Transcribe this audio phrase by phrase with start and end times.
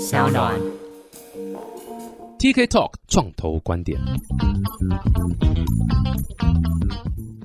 [0.00, 0.54] 小暖。
[2.38, 3.98] TK Talk 创投观点。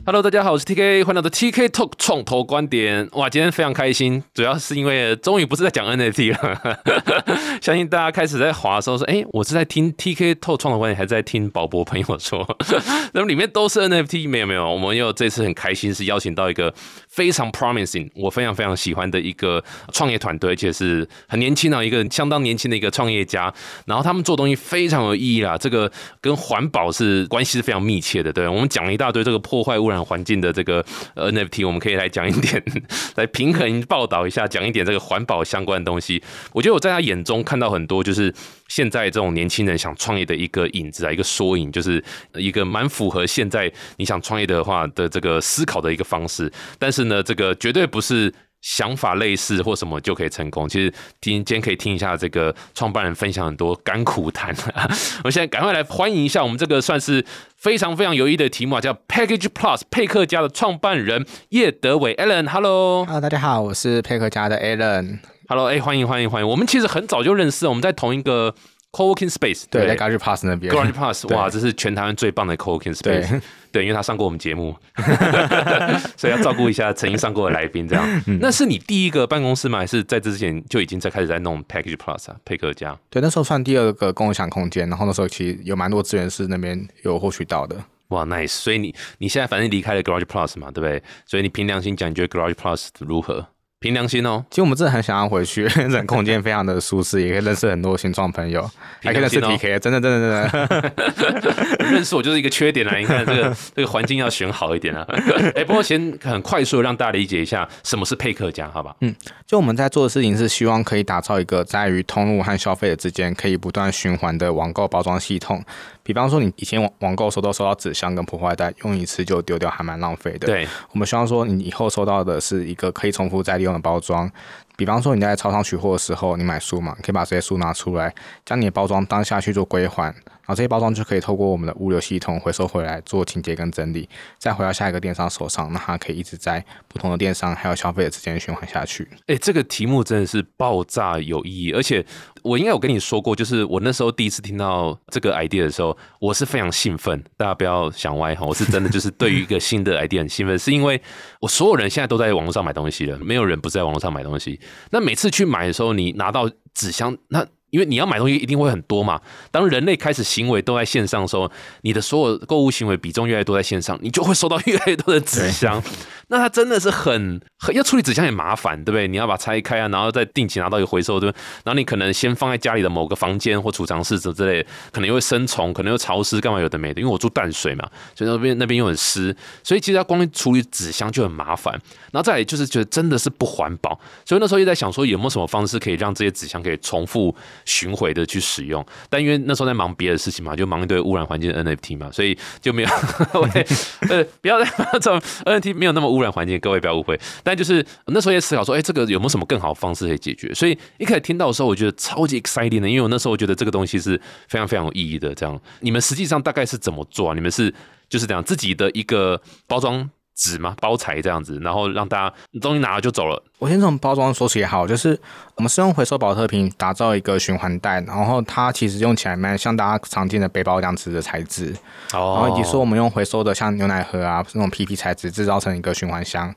[0.05, 3.07] Hello，大家好，我是 TK，欢迎来到 TK Talk 创投观点。
[3.13, 6.77] 哇，今天非常开心，主要是因为终于不是在讲 NFT 了。
[7.63, 12.45] 相信大家开始在滑的时候说，哎、我是在听 TK Talk 创投观点，还是在听宝博朋友说，
[13.13, 16.73] 那么里面都是 NFT，没有没有，我们又这次很开心是邀请到一个
[17.07, 19.63] 非常 promising，我非常非常喜欢的一个
[19.93, 23.53] 创业团队，而且是很年轻啊，一个相当年轻的一个创业家。
[23.85, 25.89] 然后他们做东西非常有意义啦，这个
[26.19, 28.33] 跟环保是关系是非常密切的。
[28.33, 32.63] 对我们讲了一大堆这个破坏污染环境的这个呃 NFT，我们可以来讲一点，
[33.15, 36.23] 来平衡报道一下，讲一点这个环保相关的东西。
[36.53, 38.33] 我觉得我在他眼中看到很多就是
[38.69, 42.01] 现在这种年轻人想创业的一个影子啊，一个缩影，就是
[42.35, 46.49] 一个蛮符合现在你想创业的话的这个思考的一个方式。
[46.79, 48.33] 但是呢，这个绝对不是。
[48.63, 50.67] 想法类似或什么就可以成功。
[50.67, 50.91] 其实
[51.21, 54.55] 今今天可以听一下这个创办人分享很多甘苦谈。
[55.23, 57.23] 我现在赶快来欢迎一下我们这个算是
[57.57, 62.49] 非常非常有意义的题目啊，叫 Package Plus 佩克家的创办人叶德伟 Alan。
[62.49, 65.19] Hello，Hello，大家好，我是佩克家的 Alan。
[65.49, 66.47] Hello，哎、欢迎欢迎欢迎！
[66.47, 68.55] 我们其实很早就认识，我们在同一个
[68.93, 70.71] co-working space，对，在 Garage Pass 那边。
[70.73, 73.41] Garage Plus，哇，这是全台湾最棒的 co-working space。
[73.71, 74.75] 对，因为他上过我们节目，
[76.15, 77.87] 所以要照顾一下曾经上过的来宾。
[77.87, 79.79] 这样，嗯那是你第一个办公室吗？
[79.79, 82.35] 还是在这之前就已经在开始在弄 Package Plus 啊？
[82.45, 82.95] 佩克家？
[83.09, 87.75] 对，那时候算第二个共享空间，然后那时候其实有蛮多资源是那边有获取到的。
[88.09, 88.49] 哇，nice！
[88.49, 91.01] 所以你你现在反正离开了 Garage Plus 嘛，对不对？
[91.25, 93.43] 所以你凭良心讲，你觉得 Garage Plus 如何？
[93.83, 98.61] 凭良心哦，其实我们真的很想要回去， 这空间非常的舒适，也可以认识很多新创朋友，
[99.01, 101.83] 还可以认识凭良 PK，真的真的真的。
[101.91, 102.97] 认识我就是一个缺点啊！
[102.97, 105.05] 你看 这个这个环境要选好一点啊。
[105.53, 108.95] 哎、不过先很快速的让大家理解一下什么是配客家，好吧？
[109.01, 109.13] 嗯
[109.45, 115.61] 就我们在做的事情是希望可以打造一个在于通路和消费者之间可以不断循环的网购包装系统。
[116.03, 120.45] 比方说，你以前网网购收都收到纸箱跟破坏袋，用一次就丢掉，还蛮浪费的。
[120.45, 124.29] 对，我们希望说，你以后收到的是一个可以重复再利用的包装。
[124.75, 128.13] 比方说，你在超商取货的时候，你买书嘛，可以把这些书拿出来，
[128.45, 139.07] 将你的包装当下去做归还，然后这些包装就可以透过我们的物流系统回收回来做清洁跟整理，再回到下一个电商手上，那它可以一直在不同的电商还有消费者之间循环下去。
[139.27, 142.05] 哎、这个题目真的是爆炸有意义，而且
[142.41, 147.23] 我应该有跟你说过，就是我那时候第一次听到这个 idea 的时候，我是非常兴奋。
[147.37, 151.01] 大家不要想歪哈，我是真的就是对于一个新的 idea 很兴奋，是因为
[151.39, 154.59] 我所有人现在都在网络上买东西了，没有人不在网络上买东西。
[154.91, 159.19] 那每次去买的时候，你拿到纸箱，那因为你要买东西一定会很多嘛。
[159.49, 161.51] 当人类开始行为都在线上的时候，
[161.81, 165.81] 你的所有购物行为比重越来越多在线上，你就会收到越来越多的纸箱。
[166.29, 169.07] 那它真的是很很要处理纸箱也麻烦，对不对？
[169.07, 171.41] 你要把它拆开啊，然后再定期拿到一个回收，对不对？
[171.65, 177.01] 然后你可能先放在家里的某个房间或储藏室之之类的，可能又会生虫，可能又潮湿，干嘛有的没的。
[177.01, 181.73] 因为我住淡水嘛，所以那边那边又很湿，所以其实它光处理纸箱就很麻烦。
[182.11, 187.35] 然后再来就是觉得真的是不环保，所以那时候也在想说有没有什么方式可以让这些纸箱可以重复
[187.65, 188.85] 巡回的去使用。
[189.09, 192.89] 但因为那时候在忙别的事情嘛，就忙一堆污染环境的 NFT 嘛，所以就没有。
[193.41, 193.65] 喂
[194.09, 197.19] 呃，不要 再这种 NFT 没有那么污染环境，各位不要误会。
[197.43, 200.53] 但就是那时候也思考说，哎、这个有没有什么更好的方式可以解决？
[200.53, 205.33] 所以一开始听到的时候，我觉得超级 exciting 的，因为我那时候觉得这个东西是非常非常有意义的。
[205.33, 207.33] 这样，你们实际上大概是怎么做啊？
[207.33, 207.73] 你们是
[208.09, 210.09] 就是这样自己的一个包装
[210.43, 210.75] 纸吗？
[210.81, 213.41] 包材这样子，然后让大家东西拿了就走了。
[213.59, 215.17] 我先从包装说起也好，就是
[215.55, 221.67] 我们是用回收保特瓶打造一个循环袋，然后它其实用起来蛮像大家常见的背包这样子的材质，
[222.11, 226.53] 然哦后以及说我们用回收的像牛奶盒啊那种 PP 材质制造成一个循环箱，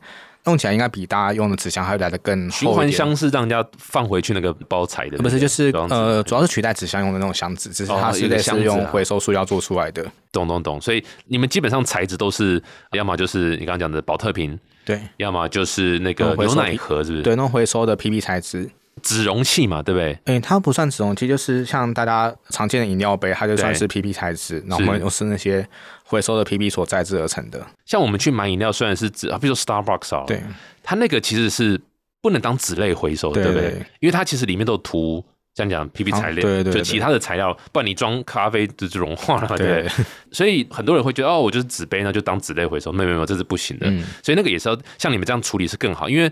[0.47, 2.91] 用起来应该比大家用的纸箱还要来的更循环。
[2.91, 10.05] 箱是让人家放回去那个包材的，不是，就是呃，主要是取代纸箱用的那种箱子，只是哦它是类似有一个箱子啊用回收塑料做出来的。
[10.33, 10.81] 懂懂懂。
[10.81, 12.63] 所以你们基本上材质都是，
[12.93, 17.23] 要么就是你刚刚讲的保特瓶，对要么就是那个牛奶盒，是不是？
[17.23, 18.71] 对，那种回收的 PP 材质，
[19.03, 20.19] 纸容器嘛，对不对？
[20.25, 25.67] 诶、它不算纸容器，就是像大家常见的饮料杯，它就算是 PP 材质，然后我们又是那些
[26.05, 27.65] 回收的 PP 所再制而成的。
[27.85, 30.43] 像我们去买饮料，虽然是纸啊，比如说 Starbucks 啊，对，
[30.83, 31.81] 它那个其实是
[32.21, 33.87] 不能当纸类回收的，对对不对对？
[34.01, 35.25] 因为它其实里面都有涂。
[35.55, 40.05] 这样讲，PP 材料，对对对就其他的材料，不然你装咖啡就就融化了嘛，对不对对？
[40.31, 43.87] 所以很多人会觉得，哦，我就是纸杯，那就当纸类回收，没有没有，这是不行的。
[43.89, 46.31] 嗯所以那个也是要像你们这样处理是更好，因为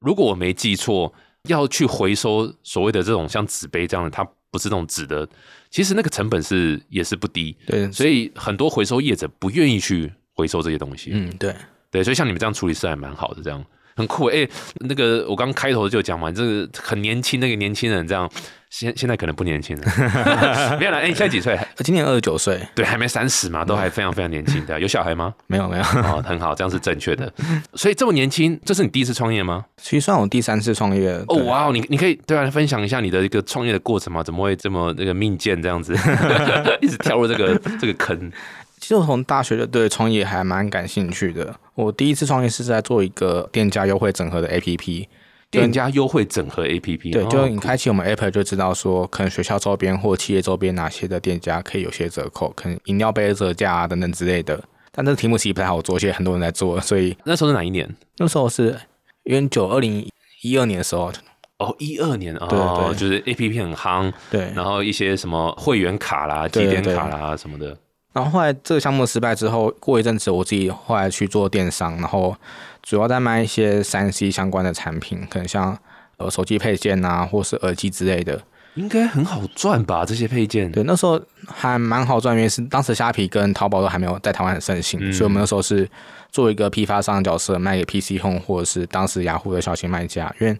[0.00, 1.12] 如果我没记错，
[1.48, 5.28] 要去回收所谓的这种像纸杯这样的，它不是那种纸的，
[5.70, 11.10] 其实那个成本是也是不低，对，所以很多回收业者不愿意去回收这些东西。
[11.12, 11.54] 嗯，对，
[11.90, 13.64] 对，所以像你们这样处理是还蛮好的，这样。
[13.96, 14.48] 很酷哎、
[14.80, 18.28] 那个我刚开头就讲嘛，这个很年轻，那个年轻人这样，
[18.70, 19.82] 现现在可能不年轻了，
[20.80, 20.98] 没有啦。
[20.98, 21.58] 哎、你现在几岁？
[21.78, 24.80] 今年二十九岁，对，还没三十嘛，都还非常非常年轻的。
[24.80, 25.34] 有小孩吗？
[25.46, 27.30] 没有没有，哦，很好，这样是正确的。
[27.74, 29.64] 所以这么年轻，这是你第一次创业吗？
[29.76, 31.10] 其实算我第三次创业。
[31.28, 34.22] 哦哇哦，你你可以对啊，分享一下你的一个创业的过程吗？
[34.22, 35.94] 怎么会这么那个命贱这样子，
[36.80, 38.32] 一直跳入这个这个坑？
[38.82, 41.54] 其实我从大学就对创业还蛮感兴趣的。
[41.76, 45.06] 我第一次创业是在做一个店家优惠整合的 APP。
[45.52, 54.60] 店家优惠整合 APP，对，哦就你开启我们 App 就知道说，可能学校周边或企业周边哪些的店家可以有些折扣，可能饮料杯折价啊等等之类的。
[54.90, 57.88] 但这个题目其实不太好做，现在很多人在做，所以那时候是哪一年？
[58.16, 58.76] 那时候是
[59.24, 61.12] 元九二零一二年的时候，
[61.58, 62.58] 哦，一二年哦，对
[62.88, 64.50] 对就是 A P P 很夯，对。
[64.56, 67.76] 然后一些什么会员卡啦、积点卡啦什么的。
[68.12, 72.36] 然后后来这个项目失败之后，过一阵子我自己后来去做电商，然后
[72.82, 75.78] 主要在卖一些三 C 相关的产品，可能像
[76.18, 78.42] 呃手机配件啊，或是耳机之类的。
[78.74, 80.02] 应该很好赚吧？
[80.02, 85.86] 这些配件，对，那时候还蛮好赚，因为是当时虾皮跟淘宝都还没有在台湾很盛行，嗯所以我们那时候是
[86.30, 90.58] 做一个批发商的角色，卖给 PC Home 或者是当时雅虎的小型卖家，因为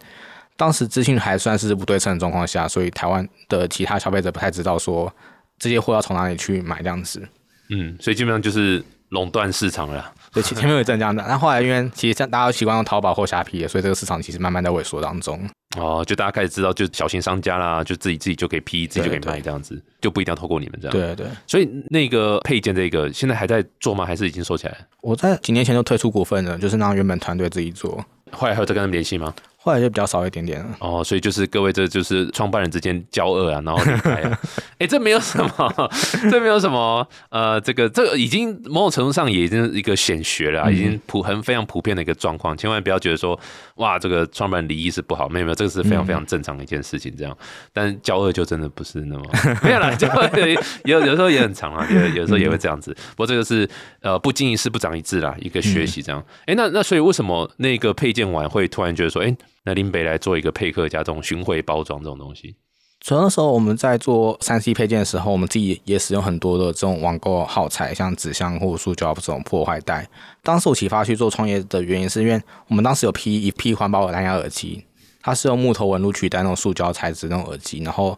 [0.58, 5.10] 当时资讯还算是不对称的状况下，所以台湾的其他消费者不太知道说
[5.58, 7.26] 这些货要从哪里去买这样子。
[7.72, 10.12] 嗯，所以基本上就是垄断市场了。
[10.32, 15.40] 对，前前面有一阵这样的，但后来因为其实像大家都习惯用淘宝或虾皮了，所以这个市场其实慢慢在萎缩当中。
[15.76, 24.04] 哦，就大家开始知道，就小型商家啦，就自己自己就可以批，自己就可以卖这样子，就不一定要透过你们这样。，对对，所以那个配件这个现在还在做吗？
[24.04, 24.78] 还是已经收起来了？
[25.00, 29.32] 我在几年前就退出股份了，就是让原本团队自己做，后来还有再跟他们联系吗？
[29.62, 30.76] 后来就比较少一点点了。
[30.81, 34.38] 哦，所以就是各位，这就是创办人之间交恶啊，然后离开啊。
[34.79, 35.91] 哎、这没有什么，
[36.31, 42.56] 这没有什么，呃，这个这个已经某种程度上也已经是一个显学了啊、已经普很非常普遍的一个状况。
[42.56, 43.38] 千万不要觉得说，
[43.76, 47.15] 哇，这个创办人离异是不好，没有没有，这个是非常非常正常的一件事情。
[47.17, 47.37] 这样，
[47.73, 49.25] 但交恶就真的不是那么
[49.62, 50.29] 没有啦，交恶
[50.85, 52.93] 有有时候也很长啊，有有时候也会这样子。
[53.11, 53.69] 不过这个是
[54.00, 56.20] 呃不经一事不长一智啦，一个学习这样。
[56.47, 62.56] 哎、那那所以为什么那个配件晚会突然觉得说，哎、那林北来做一个配客加这种巡回包装这种东西？
[63.00, 70.09] 主要那时候我们在做三 C 配件的时候，我们自己也使用很多的这种网购耗材，像纸箱或塑胶这种破坏袋。
[70.43, 74.85] 当时我启发去做创业的原因，是因为我们当时有批一批环保的蓝牙耳机，
[75.20, 77.82] 它是用木头纹路取代那种塑胶材质那种耳机。
[77.82, 78.17] 然后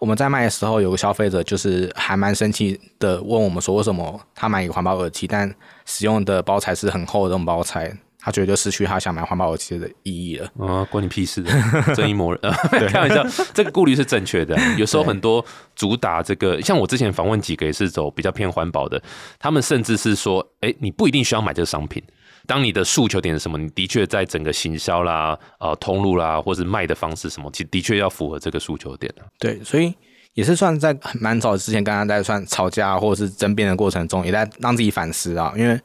[0.00, 5.48] 我们在卖的时候，有个消费者就是还蛮生气的，问我们说为什么他买一个环保耳机，但
[5.86, 10.50] 使用的包材是很厚的这种包材，他觉得就失去他想买环保耳机的意义了。
[10.58, 11.52] 啊，关你屁事的，
[11.94, 12.40] 正义魔人，
[12.72, 13.22] 呃开玩笑，
[13.52, 14.58] 这个顾虑是正确的。
[14.78, 15.44] 有时候很多
[15.76, 19.00] 主打这个，像我之前访问几个也是走比较偏环保的，
[19.38, 22.02] 他们甚至是说，哎、你不一定需要买这个商品。
[22.46, 29.22] 当你的诉求点是什么，你的确在整个行销啦、呃通路啦，或是卖的方式什么，其实的确要符合这个诉求点的。
[29.38, 29.94] 对，所以
[30.34, 35.54] 也是算在蛮早之前跟他在算吵架或者是争辩的过程中，也在让自己反思啊。
[35.56, 35.80] 因为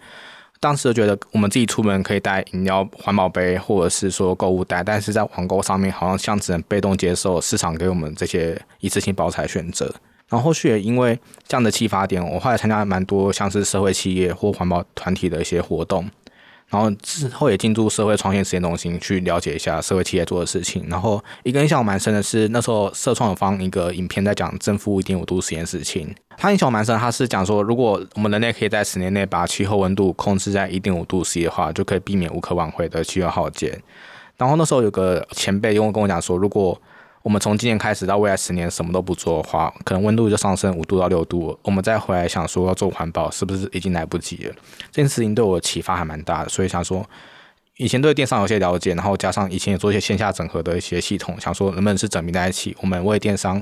[0.62, 9.86] 当时就觉得我们自己出门可以带饮料、环保杯，或者是说购物袋，但是在网购上面好像像只能被动接受市场给我们这些一次性包材选择。
[10.28, 11.18] 然后后续也因为
[11.48, 16.08] 这样的启发点，我后来参加蛮多像是社会企业或环保团体的一些活动，
[16.70, 20.86] 然后之后也进驻社会创新实验中心去了解一下社会企业做的事情。
[20.88, 26.14] 然后一个印象我蛮深的是，那时候社创有放一个影片在讲正负一点五度实验事情。
[26.38, 33.82] 它印象我蛮深，它是讲说，如果我们人类可以在十年内把气候温度控制在一点五度 C 的话，就可以避免无可挽回的气候浩劫。
[34.38, 36.80] 然后那时候有个前辈跟我跟我讲说，如果
[37.22, 41.58] 我们从今年开始到未来十年什么都不做的话，可能温度就上升五度到六度。
[41.64, 44.56] 我们再回来想说要做环保，是不是已经来不及了？
[44.92, 47.06] 这件事情对我启发还蛮大的，所以想说，
[47.78, 53.62] 以前对电商有些了解，然后加上以前也做一些线下整合的一些系统，想说能不能是整并在一起，我们为电商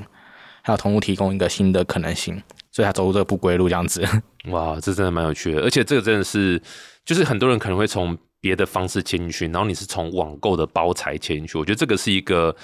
[0.62, 4.06] 还有同步提供一个新的可能性，所以才走入这个不归路这样子。
[4.50, 6.62] 哇，这真的蛮有趣的，而且这个真的是，
[7.04, 12.54] 就是很多人可能会从别的方式切进去，然后你是从网购的包材切进去，我觉得这个是一个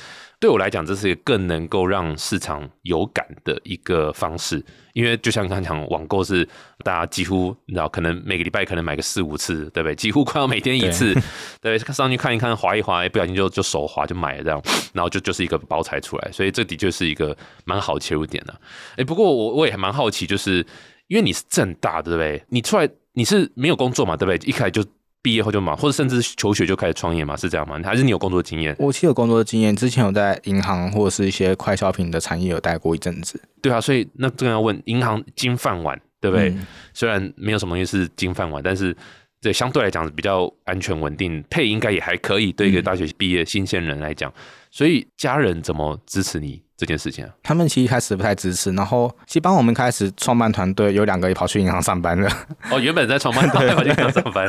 [0.45, 6.47] 对我来讲，这是一个更能够让市场有感的一个方式，因为就像刚才讲，网购是
[6.81, 9.95] 大家几乎你知道，可能每个礼拜可能买个四五次，对不对？
[9.95, 11.19] 几乎快要每天一次，
[11.63, 17.35] 对， 上去看一看，划一划，哎，不小心就就手滑就买了这样，然后就就是一个包材出来，所以这的确是一个
[17.65, 18.55] 蛮好切入点的、
[18.99, 20.59] 哎，不过我我也还蛮好奇，就是
[21.07, 22.45] 因为你是正大，对不对？
[22.51, 24.47] 你出来你是没有工作嘛，对不对？
[24.47, 24.85] 一开始就
[25.25, 27.81] 毕业后就忙，或者甚至求学就开始创业嘛，是这样吗？
[27.83, 28.77] 还是你有工作经验？
[28.79, 33.41] 我其实有工作的经验，之前有在银行或者是一些快消品的产业有待过一阵子。
[33.63, 36.51] 对啊，所以那这个要问银行金饭碗，对不对？
[36.51, 38.95] 嗯虽然没有什么东西是金饭碗，但是
[39.41, 44.31] 对，相对来讲比较安全稳定，配应该也还可以，对一个大学毕业新鲜人来讲。
[44.71, 47.31] 所以家人怎么支持你这件事情啊？
[47.43, 52.29] 他们其实一开始不太支持，然后其实帮我们开始创办团队，有两个也跑去银行上班了。
[52.71, 54.47] 哦，原本在创办团队 跑去银行上班，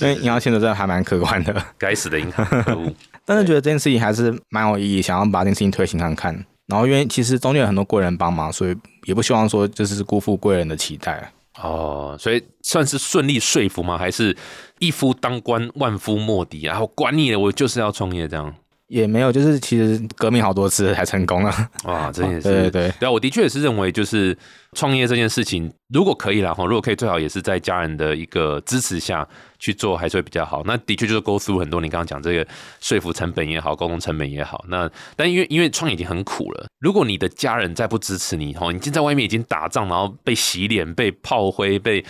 [0.00, 1.64] 因为银行薪水真的还蛮可观的。
[1.76, 2.92] 该死的银行，可恶！
[3.26, 6.44] 但是觉得这件事情还是蛮有意义，想要把这件事情推行看看。
[6.66, 11.30] 然后因为其实中间有很多贵人帮忙，所以也不希望说就是辜负贵人的期待。
[11.62, 13.96] 哦，所以算是顺利说服吗？
[13.96, 14.36] 还是
[14.78, 16.62] 一夫当关，万夫莫敌？
[16.62, 18.52] 然后管你了，我就是要创业这样。
[18.88, 21.52] 也没有，就是其实革命好多次才成功了。
[21.84, 24.36] 哇，这也是对对对，对啊，我的确也是认为，就是
[24.74, 29.26] 创业这件事情，如果可以了哈，如果可以，最好也是在家人的一个支持下
[29.58, 30.62] 去做，还是会比较好。
[30.66, 32.46] 那的确就是 go through 很多，你刚刚讲这个
[32.80, 34.62] 说服成本也好，沟通成本也好。
[34.68, 42.04] 那但因为因为创业已经很苦了，如果你的家人再不支持你哈，你已经在外面已经打仗，然后被洗脸、被炮灰、被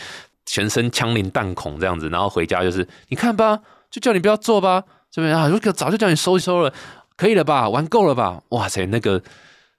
[0.44, 4.82] 全身枪林弹孔这样子，然后回家就是你看吧，就叫你不要做吧。
[5.14, 6.73] 这边啊，如果早就叫你收一收了，
[7.16, 7.68] 可以了吧？
[7.68, 8.42] 玩够了吧？
[8.49, 9.23] 哇塞，那个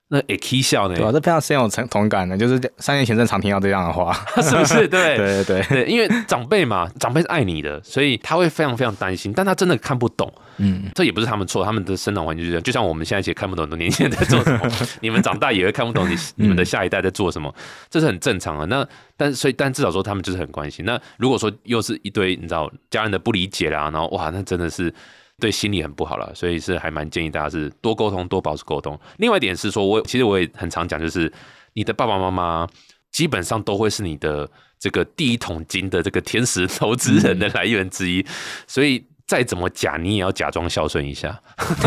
[0.07, 4.87] 那 AK 笑呢，对啊，这非常深有同同感的，就是三年前正常听到这样的话， 是不是？
[4.87, 10.31] 对 对对对，因为长辈嘛，长辈是爱你的，所以他会非常非常担心，但他真的看不懂。
[10.57, 12.63] 嗯，这也不是他们错，他们的生长环境就是这样。
[12.63, 17.53] 就像我们现在也看不懂很多年轻人在做什么， 你们长大也会看不懂你你们的下一代在做什么，
[17.89, 18.65] 这是很正常的。
[18.67, 18.87] 那
[19.17, 20.85] 但所以但至少说他们就是很关心。
[20.85, 24.93] 那如果说又是一堆你知道家人的不理解啦，然后哇，那真的是。
[25.39, 28.99] 对心理很不好了，所以是还蛮建议大家是多沟通，多保持沟通。
[29.17, 31.31] 另外一点是说，我其实我也很常讲，就是
[31.73, 32.67] 你的爸爸妈妈
[33.11, 34.49] 基本上都会是你的
[34.79, 38.25] 这个第一桶金的这个天使 投资人的来源之一，
[38.67, 39.05] 所以。
[39.27, 41.35] 再怎么假，你也要假装孝顺一下，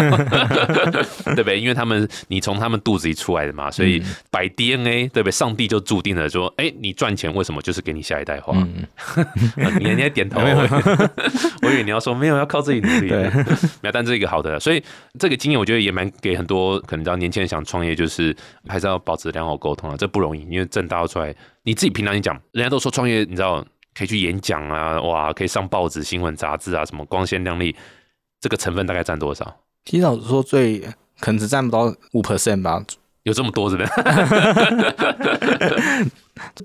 [1.25, 1.61] 对不对？
[1.61, 5.31] 因为他们你从他们肚子里出来的嘛，所以摆 DNA，对不对？
[5.31, 8.57] 上帝就注定了说，哎，你赚钱为什么就是给你下一代花？
[9.79, 10.41] 你你还点头，
[11.63, 13.09] 我以为你要说没有，要靠自己努力。
[13.09, 13.23] 没
[13.85, 14.83] 有，但这一个好的，所以
[15.17, 18.35] 这个经验我觉得也蛮给很多可能知道年轻人想创业，就是
[18.67, 23.65] 还是要保持良好沟通啊，这不容易，因为正大出来，你自己平常你讲，人家都说创业，你知道。
[23.99, 27.75] 可以去演讲啊，哇，可以上报纸、新闻、杂志啊，什么光鲜亮丽，
[28.41, 29.57] 这个成分大概占多少？
[29.85, 30.79] 提早说最
[31.19, 32.81] 可能只占不到五 percent 吧，
[33.25, 33.91] 有这么多是不是？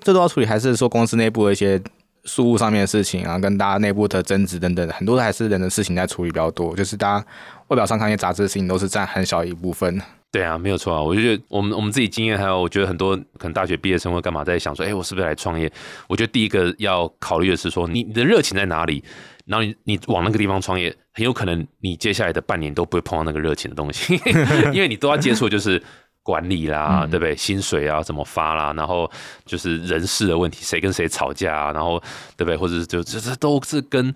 [0.01, 1.81] 最多要处理还是说公司内部的一些
[2.25, 7.25] 事务上面的事情啊，跟大家内部的争执等等，很多还是人的事情在处理比较多，就是大家
[7.69, 9.99] 外表上看一些杂志的事情，都是占很小一部分。
[10.33, 10.99] 对啊，没有错啊！
[10.99, 15.71] 我就觉得我们我们自己经验，还有我觉得很多可能大学毕业生会干嘛，在想说，哎，我是不是来创业？
[16.07, 19.03] 我觉得第一个要考虑的是说，你你的热情在哪里？
[19.45, 24.19] 然后你你往那个地方创业，很有可能你接下来的半年都不会碰到那个热情的东西，
[24.73, 25.79] 因为你都要接触就是
[26.23, 27.35] 管理啦，对不对？
[27.35, 28.73] 薪水啊怎么发啦？
[28.73, 29.07] 然后
[29.45, 31.71] 就是人事的问题，谁跟谁吵架啊？
[31.71, 32.01] 然后
[32.35, 32.57] 对不对？
[32.57, 34.11] 或者是就这这都是跟。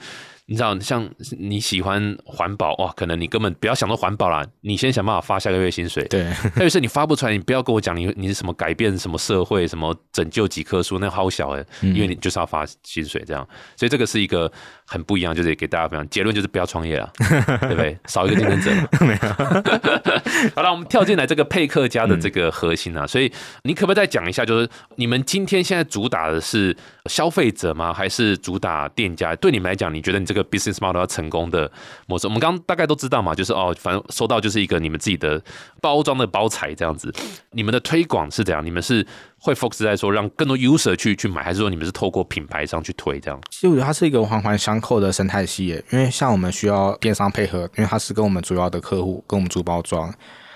[0.49, 6.05] 你知道，像你喜欢环保哇，可能你根本不要想到环保啦，你先想办法发下个月薪水。
[6.05, 6.23] 对，
[6.55, 14.49] 特别是你发不出来，你不要跟我讲你你是什么改变什么社会，什么拯救几棵树，那好小哎，因为你就是要发薪水这样，所以这个是一个
[14.87, 17.99] 很不一样，就是给大家分享结论就是不要创业了，对不对？
[18.05, 18.71] 少一个竞争者。
[20.55, 23.29] 好了，我们跳进来这个配客家的这个核心啊，所以
[23.63, 26.73] 你可不可以再讲一下，就是你们今天现在主打的是
[27.07, 27.91] 消费者吗？
[27.91, 29.35] 还是主打店家？
[29.35, 30.37] 对你们来讲，你觉得你这个？
[30.37, 31.71] 个 business model 要成功的
[32.05, 35.41] 模式，我们刚刚大概都知道嘛，就是哦，反正收到就是一个你们自己的
[35.81, 37.11] 包装的包材这样子。
[37.53, 38.63] 你们的推广是怎样？
[38.63, 39.03] 你们是
[39.39, 43.39] 会 focus 在说让更多 user 去去买，还是说你们是透过品牌上去推这样？
[43.49, 50.13] 其实我觉得它是一个环环相扣的生态系列，因为像我们需要电商配合，因为它是跟我们主要的客户跟我们做包装，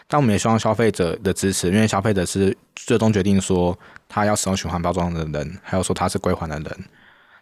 [0.08, 3.78] 但我们也希望消费者的支持，因为消费者是最终决定说
[4.10, 6.66] 他要使用循环包装的人，还有说他是归还的人。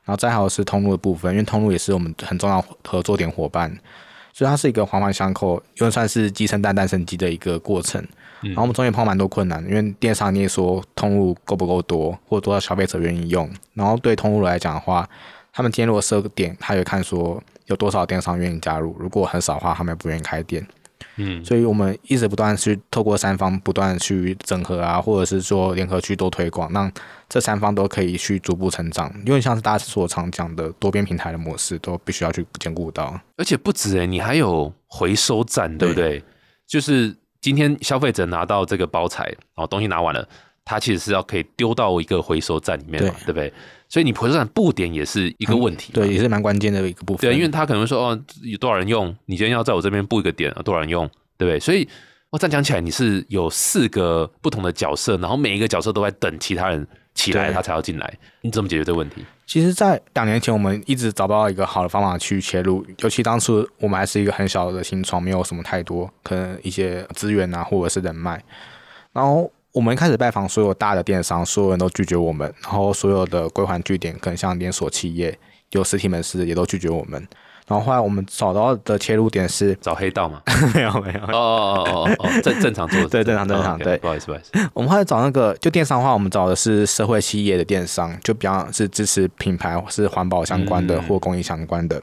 [0.05, 3.69] 然后再还有是通路的部分，因为通路也是我们很重要合作点伙伴，
[4.34, 8.03] 所以它是一个环环相扣，又算是鸡生蛋蛋生鸡的一个过程。
[8.41, 13.50] 然后我们中间碰到蛮多困难，因为电商你也说通路够不够多，或者多少消费者愿意用。
[13.74, 15.08] 然后对通路来讲的话，
[15.51, 20.65] 他们今天如果设个点，他也看说有多少电商愿意加入，如果很少的话，他们也不愿意开店。
[21.15, 26.89] 嗯，所以我们一直不断去透过三方不断去整合啊，或者是说联合去多推广，让
[27.27, 29.13] 这三方都可以去逐步成长。
[29.25, 33.19] 因为像是大家所常讲的多边平台的模式，都必须要去兼顾到。
[33.36, 36.24] 而且不止诶，你还有回收站，对不对？
[36.65, 40.27] 就是今天消费者拿到这个包材，然后东西拿完了，
[40.65, 43.51] 他其实是要可以丢到一个回收站里面嘛，对不对？
[43.88, 47.29] 所以你回收站布点也是一个问题，对，也是蛮关键的一个部分。
[47.29, 49.15] 对，因为他可能说哦，有多少人用？
[49.25, 51.08] 你今天要在我这边布一个点，多少人用？
[51.38, 51.60] 对不对？
[51.60, 51.88] 所以
[52.29, 56.86] 我这样讲起来，你是有四个不同的角色，然后每一个角色都在等其他人
[57.20, 58.14] 起来，对它才要进来。
[58.42, 59.26] 你怎么解决这个问题？
[59.46, 68.42] 其实，在两年前，我们一直找不到一个好的方法去切入，尤其当初我们还是一个很小的新创，没有什么太多可能一些资源啊，或者是人脉。
[69.12, 75.38] 然后我们一开始拜访所有大的电商，所有人都拒绝我们，然后所有的归还据点，可能像连锁企业
[75.72, 77.28] 有实体门市也都拒绝我们。
[77.70, 80.42] 然后后来我们找到的切入点是，找黑道嘛？
[80.74, 83.96] 没有没有，哦哦哦哦哦，正 正常做的，对正常正常对。
[84.00, 91.04] 不好意思不好意思，我们后来找那个就电商的话，我们找的是社会企业的电商，就比方是支持品牌是环保相关的嗯。
[91.04, 92.02] 或公益相关的。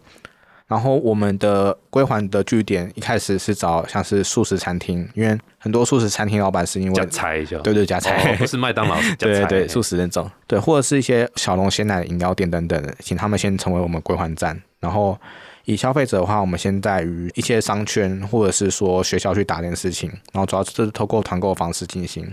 [0.68, 14.60] 然后我们的归还的据点一开始是找像是素食餐厅，因为很多素食餐厅老板是因为加为菜一下，对对加菜，哦，不是麦当劳， 对对对素食那种，对，或者是一些小龙鲜奶饮料店等等的，请他们先成为我们归还站。
[14.80, 15.18] 然后
[15.66, 22.32] 以消费者的话，我们先在于一些商圈或者是说学校去打这件事情，然后主要是透过团购的方式进行。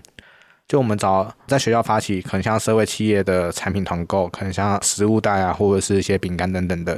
[0.67, 6.93] 就我们找在学校发起，可能像社会企业的产品团购，可能像食物袋啊，或者是一些饼干等等的，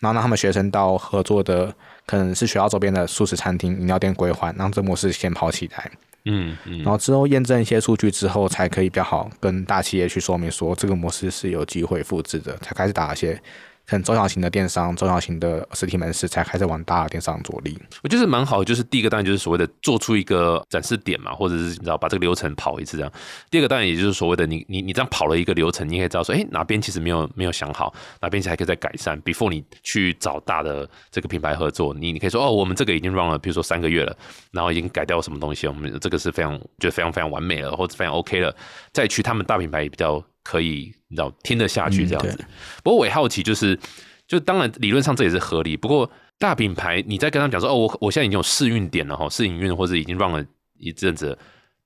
[0.00, 1.74] 然后让他们学生到合作的
[2.06, 5.90] 可能是学校周边的素食餐厅、饮料店归还，让这模式先跑起来。
[6.24, 13.40] 嗯嗯然，后之后验证一些数据之后，才可以比较好跟大企业去说明说这个模式是有机会复制的，才开始打一些
[13.88, 17.78] 可能中小型的电商、中小型的实体门市，才开始往大电商着力。
[18.02, 23.10] 我觉得蛮好，就是第一个当然就是所谓的做出一个展示点嘛，或者是你知道把这个流程跑一次这样。
[23.50, 29.18] 第二个当然也就是所谓的你你你这样跑了一个流程，你可以知道说，哎，哪边其实没有没有想好，哪边其实还可以再改善。
[29.22, 34.14] before 你去找大的这个品牌合作，你你可以说哦，我们这个已经 run 了，比如说三个月了，
[34.50, 38.54] 然后已经改掉什么东西，我们这个是非常觉得非常非常完美了，或者非常 OK 了，
[38.92, 42.36] 再去他们大品牌也比较可以你知道听得下去嗯这样子。
[42.36, 42.46] 对
[42.82, 43.78] 不过我也好奇，就是
[44.26, 50.42] 就当然理论上这也是合理，不过大品牌你在跟他们讲说哦，我我现在已经有试运点了哈，试营运或者已经 run 了
[50.78, 51.38] 一阵子了，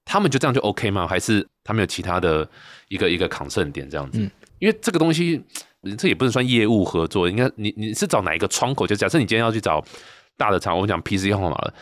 [0.04, 1.08] 他们就这样就 OK 吗？
[1.08, 2.48] 还是他们有其他的
[2.86, 4.20] 一个一个 concern 点这样子？
[4.20, 5.42] 嗯因为这个东西
[5.98, 8.86] 这也不能算业务合作，应该你你是找哪一个窗口？
[8.86, 9.84] 就假设你今天要去找
[10.36, 11.74] 大的厂，我们讲 PC 号码了。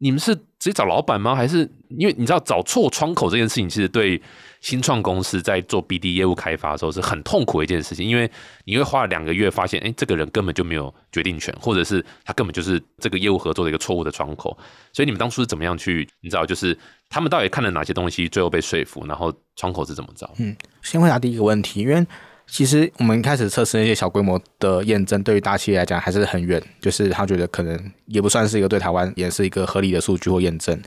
[0.00, 1.34] 你们是直接找老板吗？
[1.34, 4.22] 还是因为你知道找错窗口这件事情，其实对
[4.60, 8.30] 新创公司在做 BD 业务开发的时候是很痛苦的一件事情，因为
[8.64, 14.56] 你会花了两个月发现，哎，这个人根本就没有决定权，或者是他根本就是这个业务合作的一个错误的窗口。
[14.92, 16.08] 所以你们当初是怎么样去？
[16.20, 16.76] 你知道，就是
[17.08, 20.30] 他们到底看了哪些东西，最后被说服，然后窗口是怎么找？
[20.82, 22.06] 先回答第一个问题，因为
[22.46, 30.80] 其实我们一开始测试那些小规模的验证，对于大企业来讲还是很远，就是他觉得可能也不算是一个对台湾也是一个合理的数据或验证。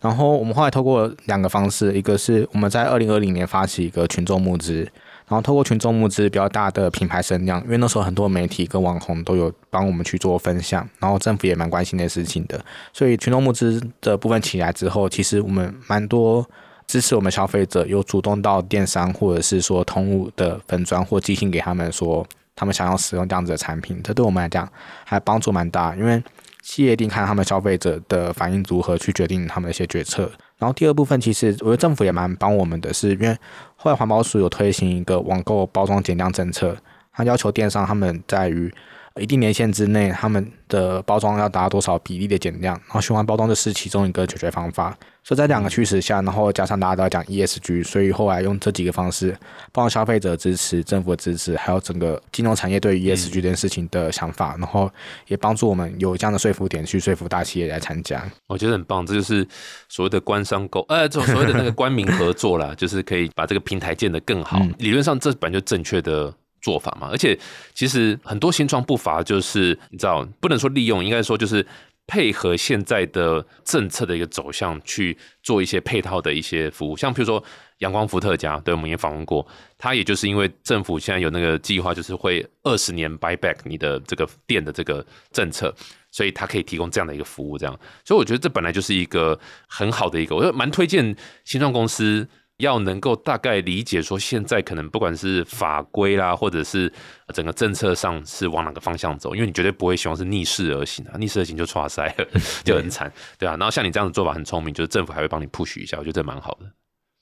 [0.00, 4.80] 然后我们后来透过两个方式，一个是我们在二零二零年发起一个群众募资，
[5.28, 12.58] 然后透过群众募资比较大的品牌声量，因为那时候很多媒体跟网红都有帮我们去做分享，然后政府也蛮关心这件事情的，
[12.92, 16.48] 所以群众募资的部分起来之后，其实我们蛮多
[16.86, 24.66] 支持我们消费者有主动到电商或者是说通路的粉砖或寄信给他们说他们想要使用这样子的产品，这对我们来讲
[25.04, 26.22] 还帮助蛮大，因为
[26.62, 30.30] 企业一定看他们消费者的反应如何去决定他们的一些决策。
[30.58, 33.36] 然后第二部分，其实我觉得政府也蛮帮我们的是，因为
[33.76, 36.76] 后来环保署有推行一个网购包装减量政策，
[37.12, 38.72] 它要求电商他们在于
[39.16, 44.96] 一定年限之内，他们的包装要达到多少比例的减量，然后循环包装就是其中一个解决方法。
[45.22, 49.36] 所以在两个驱使下，然后加上大家都要讲 ESG，所以后来用这几个方式，
[49.70, 54.90] 包括消费者支持、政府的支持，还有整个金融产业对于 ESG 这件事情的想法，然后
[55.26, 58.24] 也帮助我们有这样的说服点去说服大企业来参加。
[58.46, 59.46] 我觉得很棒，这就是
[59.90, 64.58] 所谓的官商勾，呃，这所谓的那个官民合作啦， 就是可以把这个平台建得更好。
[64.60, 67.38] 嗯理论上这本来就正确的做法嘛，而且
[67.74, 71.66] 其实很多新创不乏就是你知道，不能说利用，应该说就是。
[72.06, 77.40] 配合现在的政策的一个走向去做一些配套的一些服务，像比如说
[77.78, 79.46] 阳光伏特加，对我们也访问过，
[79.78, 85.72] 它也就是因为政府现在有那个计划，就是会二十年 buy back 你的这个店的这个政策，
[86.10, 92.26] 所以它可以提供这样的一个服务，这样，所以我觉得这本来就是一个很好的一个，我觉得蛮推荐新创公司
[92.60, 96.90] 要能够大概理解说，现在可能不管是法规啦，或者是
[97.34, 102.26] 整个政策上是往哪个方向走，因为你绝对不会希望是逆势而行啊， 逆势而行就错塞了，
[102.64, 103.56] 就很惨，对啊。
[103.56, 106.66] 然后像你这样的做法很聪明，就是政府还会帮你 push 一下，我觉得这蛮好的。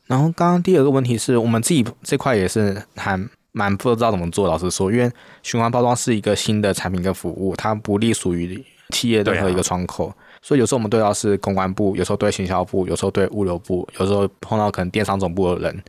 [0.06, 3.18] 然后刚刚第二个问题是我们自己这块也是还
[3.52, 5.10] 蛮不知道怎么做，老实说，因为
[5.42, 15.82] 循环包装是一个新的产品跟服务，它不隶属于企业任何一个窗口，所以有时候我们对到是公关部，有时候对行销部，有时候对物流部，有时候碰到可能电商总部的人，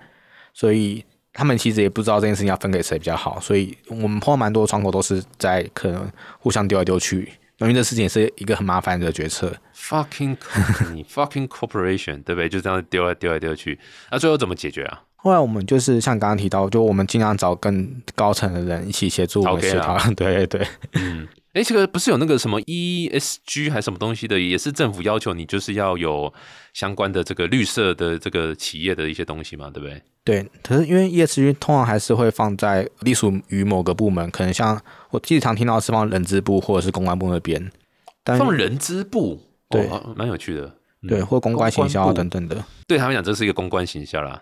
[0.53, 6.09] 所以他们其实也不知道这件事情要分给谁比较好，所以我们碰到蛮多窗口都是在可能
[6.39, 9.53] 互相丢来丢去，因为这事情也是一个很麻烦的决策。
[9.75, 12.49] fucking company fucking corporation，对不对？
[12.49, 13.79] 就这样丢来丢来丢去，
[14.12, 15.01] 那最后怎么解决啊？
[15.21, 19.97] 后来我们就是像刚刚提到，就我们尽量找更高层的人一起协助我们 OK 啦协讨。
[20.15, 26.31] 对对对，嗯，哎，这个不是有那个什么 ESG 还是什么东西的，也是政府要求你就是要有
[26.73, 30.01] 相关的这个绿色的这个企业的一些东西嘛，对不对？
[30.23, 37.71] 对，可是因为 ESG 通常还是会放在隶属于某个部门，可能像我经常听到是放人资部或者是公关部那边，
[38.23, 40.75] 但放人资部，对哦，蛮有趣的。
[41.01, 44.41] 嗯对或公关行销部等等的，对他们讲，这是一个公关行销啦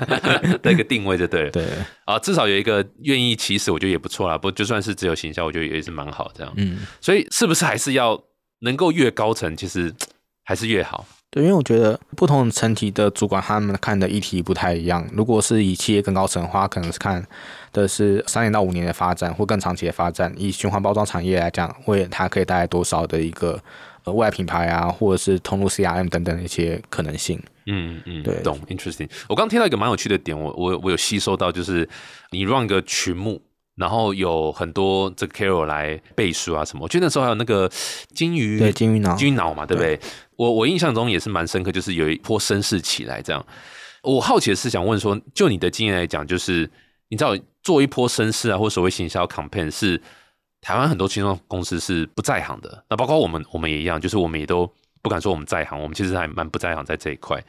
[0.62, 1.50] 的一个定位就对了。
[1.50, 1.64] 对，
[2.04, 4.36] 啊，至少有一个愿意起始，我觉得也不错啦。
[4.36, 6.52] 不，就算是只有行销，我觉得也是蛮好这样。
[6.56, 8.22] 嗯，所以是不是还是要
[8.60, 9.90] 能够越高层，其实
[10.44, 11.06] 还是越好？
[11.30, 15.06] 对，因为我觉得不同层级的主管他们看的议题不太一样。
[15.12, 17.26] 如果是以企业更高层的话，可能是看
[17.72, 20.30] 的是三年到五年的发展或更长期的发展。
[20.36, 23.58] 以循环包装产业来讲，会它可以带来多少的一个
[24.06, 27.40] 呃未来品牌啊，或者是通路 CRM 等等的一些可能性。
[27.66, 29.10] 嗯嗯，对懂，interesting。
[29.28, 31.86] 我刚听到一个蛮有趣的点，我我我有吸收到，就是
[32.30, 33.42] 你 run 个群目，
[33.74, 36.84] 然后有很多这个 Carol 来背书啊什么。
[36.84, 37.68] 我记得那时候还有那个
[38.14, 39.98] 金鱼，对，金鱼脑，金鱼脑嘛，对不对？
[40.36, 43.44] 我我印象中也是蛮深刻，就是有一波声势起来这样。
[44.04, 46.70] 我好奇的是想问说，就你的经验来讲，就是
[47.08, 50.00] 你知道做一波声势啊，或所谓行销 campaign 是
[50.60, 54.70] 台湾很多新创公司是不在行的，那包括我们，我们也一样，就是我们也都
[55.02, 57.42] 不敢说我们在行，我们其实还蛮不在行在这一块。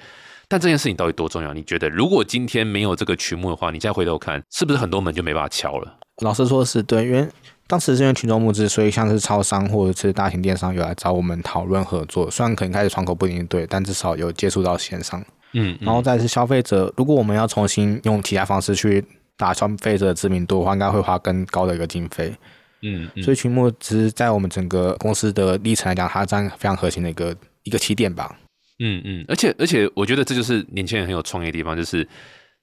[0.48, 1.54] 但这件事情到底多重要？
[1.54, 5.98] 你觉得如果今天没有这个曲目的话，你再回头看，是不是很多门就没办法敲了？
[6.22, 7.28] 老实说是对，因为
[7.68, 12.32] 当时是因为群众募资，所以像是超商或者是大型电商有来找我们讨论合作。
[12.32, 15.22] 虽然可能开始窗口不一定对，但至少有接触到线上。
[15.52, 19.04] 嗯，然后再是消费者，如果我们要重新用其他方式去
[19.36, 22.34] 打消费者的知名度的话，应该会花更高的一个经费。
[22.82, 28.38] 嗯嗯，所以群募只是在我们整个公司的历程来讲，它占非常核心的一个一个起点吧。
[28.80, 32.08] 嗯嗯，而且而且，我觉得这就是年轻人很有创意的地方，就是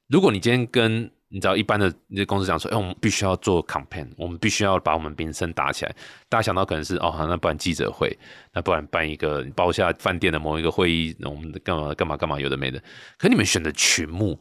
[0.09, 5.93] 如果你今天跟你知道一般的那些公司讲说，哎、我们必须要做 campaign，我们必须要把我们名声打起来，
[6.29, 8.17] 大家想到可能是哦，那不然记者会，
[8.53, 12.81] 那不然办一个包下饭店的某一个会议，那我们干嘛干嘛干嘛，有的没的。
[13.19, 14.39] 可你们选的群目，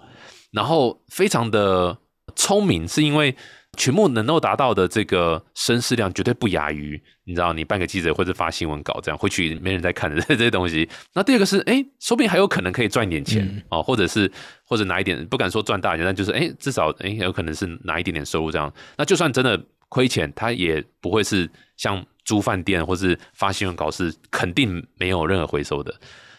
[0.51, 1.97] 然后非常的
[2.36, 3.36] 聪明，是因为
[3.77, 10.88] 群目能够达到的这个声势量绝对不亚于你知道你办个记者或者发新闻稿这样，回去没人在看的 这些东西。
[11.13, 14.31] 那第二个是，哎，说不定还有可能可以赚一点钱、嗯哦，或者是
[14.63, 18.71] 或者拿一点，不敢说赚大钱，但就是哎，至少哎有可能是拿一点点收入这样。
[18.97, 19.59] 那就算真的
[19.89, 25.93] 亏钱，他也不会是像租饭店或是发新闻稿是肯定没有任何回收的。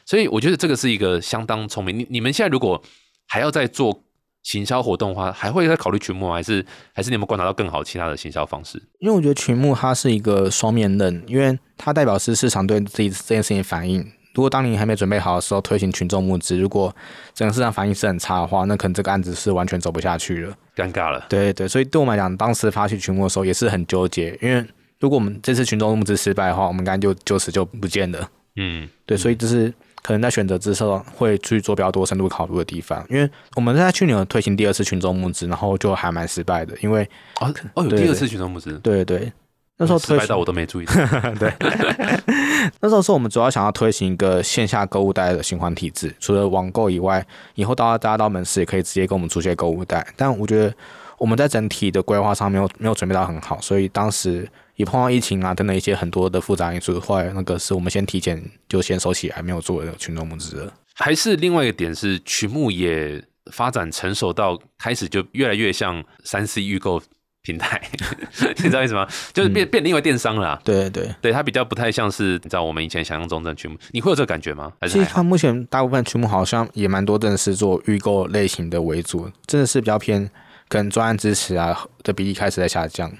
[0.07, 1.99] 所以我觉得这个是一个相当聪明。
[1.99, 2.81] 你你们现在如果
[3.27, 4.05] 还要再做
[4.45, 6.35] 行销活动的话，还会再考虑群募吗？
[6.35, 8.81] 还是还是你有没有观察到更好其他的行销方式？
[9.01, 14.01] 因为我觉得群募它是一个双面刃，因为它代表是市场对自己这件事情反应。
[14.35, 16.95] 如果当你还没准备好的时候推行群众募资，如果
[17.33, 20.55] 整个市场反应是很差的话，那可能这个案子是完全走不下去了。
[20.77, 21.25] 尴尬了。
[21.29, 24.67] 对对，所以对我们来讲，当时发起群募的时候也是很纠结，因为
[24.99, 28.29] 如果我们这次群众募资失败的话，我们应该就就此就不见了。
[28.57, 29.73] 嗯，对，所以就是
[30.05, 33.05] 可能在选择之上会去做比较多深度考虑的地方。
[33.09, 37.09] 因为我们在去年有推行第二次群众募资，然后就还蛮失败的，因为
[37.41, 39.33] 哦哦，有第二次群众募资，对对，
[39.79, 40.85] 那时候失推行败到我都没注意
[41.41, 41.53] 对。
[42.81, 50.07] 那时候是我们主要想要推行一个线下购物袋的循环体制，除了网购以外，以后到大家到门市也可以直接跟我们租借购物袋。
[50.17, 50.75] 但我觉得
[51.19, 60.73] 我们在整体的规划上没有没有准备到很好，所以当时也碰到疫情啊等等一些很多的复杂因素，后来那个是我们先提前就先收起来，没有做的群众募资了。
[60.95, 67.03] 还是另外一个点是，曲目也发展成熟到开始就越来越像三 C 预购
[67.43, 67.83] 平台，
[68.59, 69.07] 你知道意思吗？
[69.33, 71.15] 就是变、变另外电商了啊、对对。
[71.21, 74.73] 对，它比较不太像是你知道我们以前想象中的曲目，你会有这个感觉吗？
[74.81, 75.05] 还是还？
[75.05, 80.31] 其实它目前大部分曲目好像也蛮多，真的是做预购类型的为主，真的是比较偏
[80.69, 83.13] 跟专案支持啊的比例开始在下降。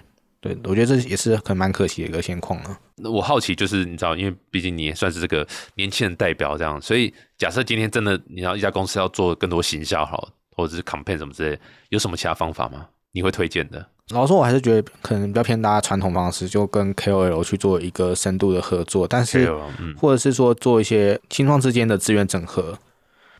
[0.45, 2.79] 对，我觉得这也是很蛮可惜的一个现况啊。
[2.97, 12.87] 那我好奇就是你知道，因为毕竟你也算是这个年轻人代表这样，所以假设今天真的你要一家公司要做更多行销好，或者是 campaign 什么之类，有什么其他方法吗？
[13.13, 13.89] 你会推荐的？
[14.11, 22.79] 老实说，我还是觉得可能比较偏大家传统方式，就跟 KOL 去做一个深度的合作，但是嗯或者是说做一些新创之间的资源整合。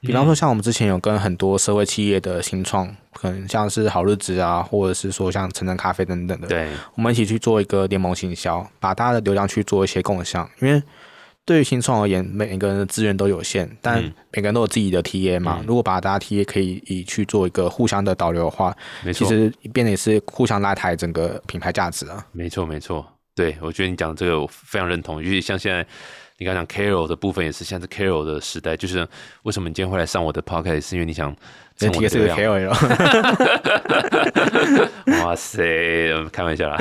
[0.05, 10.49] 比方说，像我们之前有跟很多社会企业的新创，可能像是好日子啊，或者是说像晨晨咖啡等等的，对，我们一起去做一个联盟行销，把大家的流量去做一些共享。
[10.61, 10.83] 因为
[11.47, 15.59] 对于新创而言，每个人的资源都有限，但嗯每个人都有自己的 TA 嘛。
[15.61, 22.25] 嗯如果把大家 TA 可以以去做一个互相的导流的话，没错，其实变得也是互相拉抬整个品牌价值啊。
[22.33, 23.07] 没错，没错。
[23.35, 25.85] 对，我觉得你讲的这个我非常认同，尤其像现在
[26.39, 29.07] 你刚讲 Carol 的部分也是，现在是 Carol 的时代，就是
[29.45, 31.35] 为什么你今天会来上我的 podcast，是因为你想
[31.77, 32.75] 蹭我的这是个流量。
[32.75, 32.85] KOL，
[35.25, 35.63] 哇塞，
[36.33, 36.77] 开玩笑啦，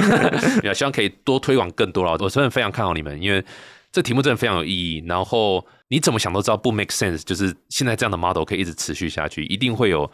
[0.63, 2.17] 也，希望可以多推广更多了。
[2.19, 3.45] 我真的非常看好你们，因为
[3.91, 5.03] 这题目真的非常有意义。
[5.07, 10.11] 然后你怎么想都知道不 make sense，就是现在这样的 model 可以一直持续下去，一定会有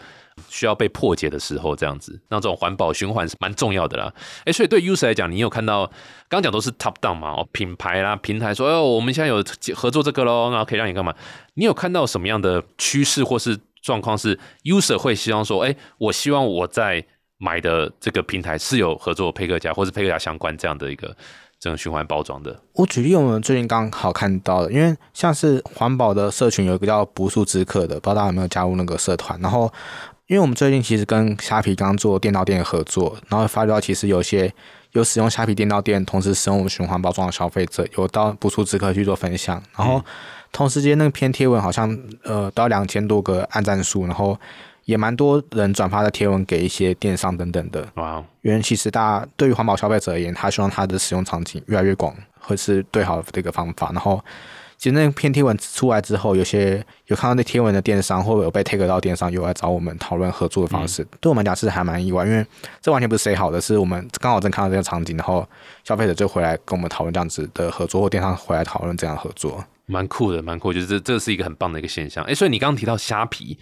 [0.49, 1.75] 需要被破解的时候。
[1.75, 4.13] 这样子，那这种环保循环是蛮重要的啦。
[4.43, 5.89] 哎，所以对 user 来讲，你有看到
[6.27, 7.29] 刚讲都是 top down 嘛？
[7.29, 9.43] 哦，品牌啦、平台说，哦，我们现在有
[9.75, 11.15] 合作这个喽，然后可以让你干嘛？
[11.53, 17.05] 你有看到什么样的趋势或是状况是 user 会希望说，哎，我希望我在
[17.37, 21.15] 买的这个平台是有合作配克家或是佩克家相关这样的一个
[21.59, 22.57] 这种循环包装的。
[22.73, 29.39] 我举例，我们最近刚好看到的，因为像是环保的社群有一个叫不速之客的，不知道大家有没有加入那个社团？
[29.41, 29.71] 然后，
[30.29, 34.53] 因为我们最近其实跟虾皮刚做电到店的合作，然后发觉到其实有些
[34.91, 39.99] 有使用虾皮电到店，同时使用我们循环包装的消费者，有到不速之客去做分享，然后
[40.51, 44.37] 同时间那篇贴文好像呃到两千多个按赞数，然后
[44.85, 53.89] 也蛮多人转发的贴文给一些电商等等的，哇，因为其实大家对于环保消费者而言，他希望他的使用场景越来越广，会是最好的这个方法。
[53.93, 54.23] 然后，
[54.79, 61.05] 其实那篇贴文出来之后，有些有看到那贴文的电商，或者有被 take 到电商，又来找我们讨论合作的方式。
[61.19, 62.45] 对我们讲是还蛮意外，因为
[62.81, 65.45] 这完全不是谁好的，是我们刚好正看到这个场景，然后
[65.83, 69.61] 消费者就回来跟我们讨论这样子的合作，或电商回来讨论这样的合作。
[69.85, 72.23] 蛮酷的，蛮酷，就是这这是一个很棒的一个现象。
[72.23, 73.57] 哎，所以你刚刚提到虾皮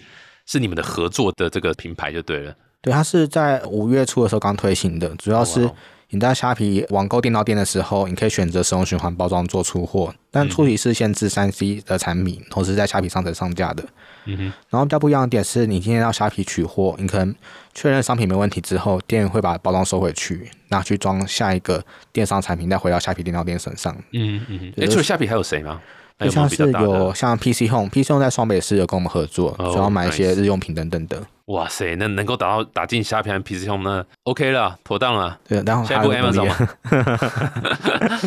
[0.45, 2.55] 是你们的合作的这个品牌就对了。
[2.79, 5.67] 对，它是在五月初的时候刚推行的，主要是
[6.09, 13.83] 你在虾皮网购电脑店的时候，你可以选择使用循环包装做出货，但出题是限制三 C 的产品，同时在虾皮商城上架的。
[14.25, 17.35] 嗯哼，然后比较不一样的点是，你今天到虾皮取货，你可能
[17.73, 23.93] 确认商品没问题之后，店员会把包装收回去，拿去装下一个电商产品，再回到虾皮电脑店身上。
[24.13, 24.71] 嗯嗯哼。
[24.77, 25.81] 对哎，除了虾皮还有谁吗？
[26.19, 31.21] 就像是有像 PC Home，PC Home 在双北市有跟我们合作，哦主要买一些日用品等等的。
[31.45, 35.39] 哇塞，那能够打到打进虾皮和 PC Home 那 OK 了，妥当了。
[35.47, 36.55] 对，然后下一步 Amazon 嘛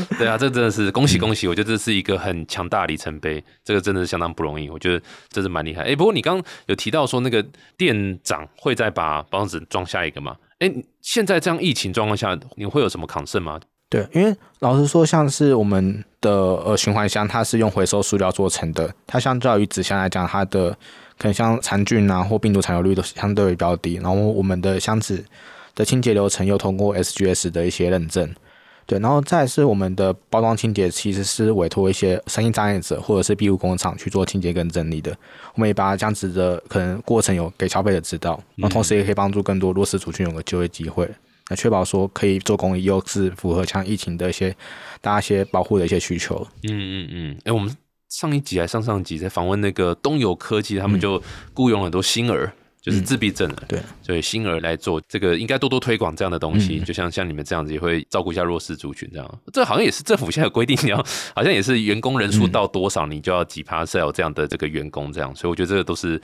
[0.18, 1.46] 对啊，这真的是恭喜恭喜！
[1.46, 5.82] 我觉得这是一个很强大的里程碑，这个真的是相当不容易，我觉得这是蛮厉害。
[5.82, 7.44] 哎，不过你刚刚有提到说那个
[7.76, 10.36] 店长会再把包子装下一个吗？
[10.60, 10.72] 哎，
[11.02, 13.60] 现在这样疫情状况下，你会有什么 concern 吗？
[13.90, 20.70] 对，因为老实说，像是我们的呃循环箱，它是用回收塑料做成的，它相较于纸箱来讲，它的
[21.18, 23.96] 可能像残菌啊或病毒残留率都相对比较低。
[23.96, 25.24] 然后我们的箱子
[25.74, 28.32] 的清洁流程又通过 SGS 的一些认证，
[28.86, 35.10] 对，然后再是我们的包装清洁，其实是委托一些生意障碍者或者是庇护工厂去做清洁跟整理的。
[35.54, 41.10] 我们也把这样子的可能过程有给消费者知道，然后同时也可以帮助更多弱势族群有个就业机会。
[41.50, 44.56] 那确保说可以做公益，又是符合像疫情的一些
[45.02, 46.46] 大家一些保护的一些需求。
[46.62, 47.76] 嗯嗯嗯，哎、我们
[48.08, 52.50] 上一集还上上集在访问那个东友科技，他们就雇佣很多新儿。
[52.82, 56.80] 就是自闭症的，对，所以新儿来做这个，应该多多推广这样的东西。
[56.80, 59.38] 就像像你们这样子，也会照顾一下弱势族群这样。
[59.52, 60.96] 这好像也是政府现在有规定，你要
[61.34, 65.36] 好像也是员工人数到多少，你就要几趴是有这样的这个员工这样。
[65.36, 66.18] 所以我觉得这个都是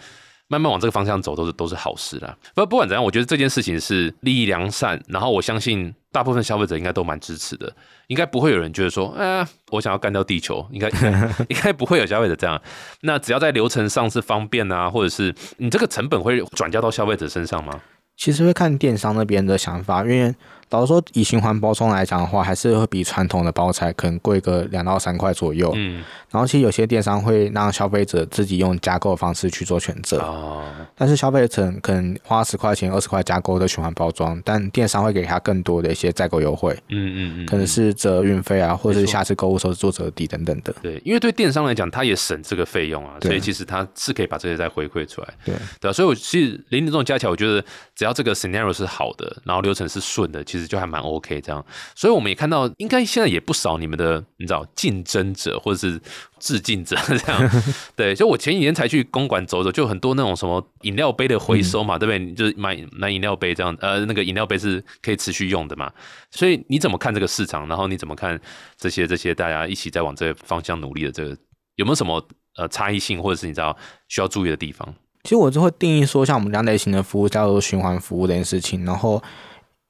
[0.48, 2.36] 慢慢往这个方向走，都是都是好事啦。
[2.54, 7.72] 不不管怎样，我觉得这件事情是利益良善，然后我相信大部分消费者应该都蛮支持的，
[8.06, 11.10] 应该不会有人觉得说，啊，我想要干掉地球，应该应 该
[11.48, 12.60] 应该不会有消费者这样。
[13.00, 17.80] 那只要在流程上是方便啊，或者是你这个成本会转嫁到消费者身上吗？
[18.16, 20.34] 其实会看电商那边的想法，因为
[20.70, 25.72] 老实说，以循环包装来讲的话，还是会比传统的包材可能贵个两到三块左右。
[25.76, 30.64] 嗯，然后其实有些电商会让消费者自己用加购的方式去做选择，哦，
[30.96, 40.74] 但是消费者可能花十块钱、二十块加购的循环包装，但电商会给他更多的一些再购优惠，嗯嗯嗯，可能是折运费啊，或者是下次购物时候做折抵等等的。
[40.82, 45.28] 对，因为对电商来讲，他也省这个费用啊，对所以其实他是可以把这些再回馈出来。
[45.44, 51.64] 对对啊，所以我其实零零这种加起来，我觉得只要这个 scenario 是好的，然后流程是顺的，其实就还蛮 OK 这样。
[51.96, 56.00] 所以我们也看到，应该现在也不少你们的你知道竞争者或者是
[56.38, 57.50] 致敬者这样。
[57.96, 62.20] 对，就我前几天才去公馆走走，就很多那种什么饮料杯的回收嘛，对不对？
[62.20, 65.92] 你就是买买饮料杯这样，呃，那个饮料杯是可以持续用的嘛。
[66.30, 67.66] 所以你怎么看这个市场？
[67.66, 68.40] 然后你怎么看
[68.78, 71.36] 这些这些大家一起在往这个方向努力的这个
[71.74, 72.24] 有没有什么
[72.56, 73.76] 呃差异性，或者是你知道
[74.08, 74.94] 需要注意的地方？
[75.24, 78.84] 其实我就会定义说，像我们这样类型的服务叫做循环服务这件事情。
[78.84, 79.20] 然后，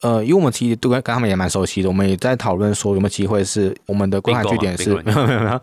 [0.02, 5.60] 呃，因为我们其实都跟跟他们也蛮熟悉的，我们也在讨论说有没有机会是我们的归还据点是没有没有没有，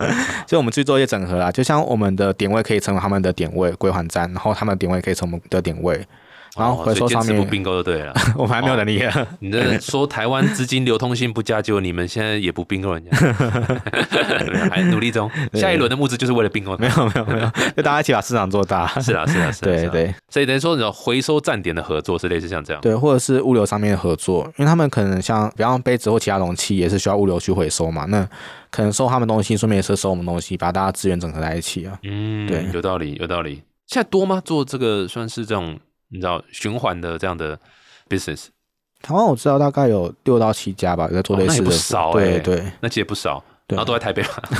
[0.47, 1.51] 就我们去做一些整合啦。
[1.51, 6.05] 就像我们的点位可以成为他们的点位归还站，然后他们的点位可以成为我们的点位。
[6.55, 8.13] 然后哦回收上面不并购就对了。
[8.37, 9.03] 我们还没有能力。
[9.39, 13.17] 你这说台湾资金流通性不佳，结果你们现在也不并购人家，
[14.69, 15.29] 还努力中。
[15.53, 16.83] 下一轮的募资就是为了并购它。
[16.83, 18.87] 没有没有没有，就大家一起把市场做大。
[18.99, 22.81] 是啊是啊是啊，对对所以等于说，你知道回收站点的合作是类似像这样。
[22.81, 28.27] 对，或者是物流上面的合作，因为他们可能像，比方杯子或其他容器也是需要物流去回收嘛，那
[28.69, 31.97] 可能收他们东西，顺便也是收我们东西，把大家资源整合在一起啊。
[32.03, 33.63] 嗯，对有道理有道理。
[33.87, 34.41] 现在多吗？
[34.43, 35.77] 做这个算是这种
[36.13, 37.59] 你知道循环的这样的
[38.07, 38.45] business，
[39.01, 41.97] 台湾我知道大概有六到七家吧，有在做哦那也不类似的。
[41.97, 43.43] 少欸对对，那其实也不少。
[43.67, 44.29] 然后都在台北嘛，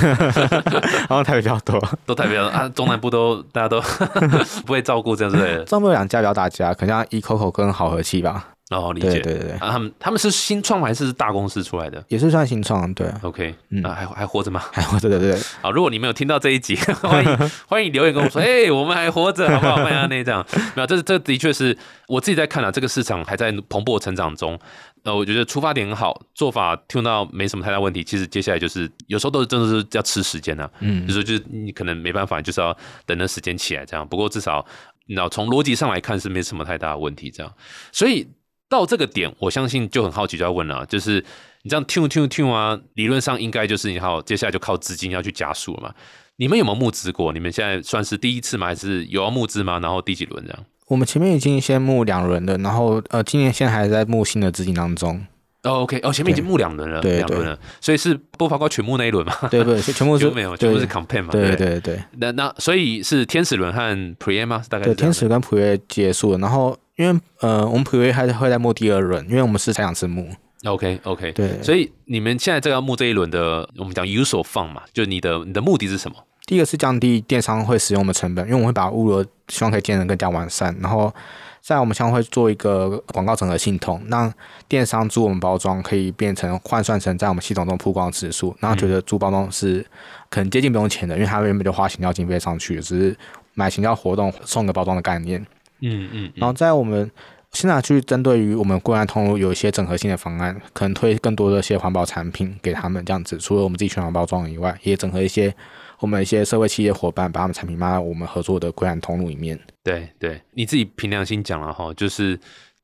[1.08, 3.80] 然后台北比较多， 都台北啊，中南部都大家都
[4.66, 5.64] 不会照顾这样之类的。
[5.64, 8.53] 中部有两家比较大家，可能像 eCoco 跟好和气吧。
[8.74, 9.08] 哦，理解。
[9.10, 13.20] 对对对对，啊，他们他们是新创还是大公司出来的也是算新创，对啊。
[13.22, 14.62] ？OK，嗯啊，还还活着吗？
[14.72, 19.76] 还有对对对，好，如果你没有听到这一集， 欢迎 欢迎留言跟我说，哎、我们还活着，好不好？
[19.76, 21.76] 欢迎那这样，没有，这这的确是
[22.08, 24.58] 我自己在看啊，这个市场还在蓬勃成长中。
[25.04, 28.02] 呃，我觉得出发点很好，做法听到没什么太大问题。
[28.02, 34.08] 其实接下来就是有时候都是真的是要吃时间啊，嗯就，是就是你可能没办法，就是要等那时间起来这样。
[34.08, 34.64] 不过至少
[35.06, 37.52] 你知道从逻辑上来看是没什么太大的问题这样。
[37.92, 38.26] 所以
[38.68, 41.24] 到这个点，我相信就很好奇就要问了，就是
[41.62, 45.94] 你这样 tune tune tune 啊，理论上应该就是你好，接下来就靠资金要去加速了嘛。
[46.36, 47.32] 你们有没有募资过？
[47.32, 48.66] 你们现在算是第一次吗？
[48.66, 49.78] 还是有要募资吗？
[49.78, 50.64] 然后第几轮这样？
[50.88, 55.24] 我们前面已经先募两轮了，然后呃，今年现在还在募新的资金当中。
[55.62, 59.32] 哦，OK，哦，前面已经募两轮了，对两轮了，所以是不包括全募那一轮嘛？
[59.50, 61.30] 对 对，全部是没有，全部是对 campaign 嘛？
[61.30, 63.80] 对不对对那那所以是天使轮和
[64.16, 64.62] pre 吗？
[64.68, 70.28] 大概对，天使跟普约结束了，然后因为呃，我们普约还会在募第二轮，因为我们是才两次募。
[70.64, 76.16] OK OK，对，所以你们现在这个要募这一轮的，我们讲 user 放嘛，就你的你的目的是什么？
[76.46, 81.12] 第一个是降低电商会使用的成本，因为我们会把物流希望可以建得更加完善，然后
[81.60, 84.32] 再来我们将会做一个广告整合系统，让
[84.68, 89.84] 电商租我们包装可以变成换算成在我们系统中曝光指数，然后觉得租包装是
[90.30, 93.16] 可能接近不用钱的，因为它原本就花行销经费上去，只是
[93.54, 95.44] 买行销活动送个包装的概念。
[95.84, 97.10] 嗯嗯然后在我们
[97.52, 103.38] 现在去针对于我们归案通路有一些整合性的方案，可能推更多的一些环保产品给他们，这样子。
[103.38, 105.54] 除了我们自己全环包装以外，也整合一些
[106.00, 109.58] 我们一些社会企业伙伴，把他们产品卖到我们合作的归案通路里面。
[109.84, 112.36] 对对，你自己凭良心讲了哈，就是